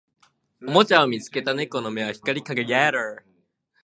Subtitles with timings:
[0.67, 3.23] おもちゃを見つけた猫の目は光り輝いた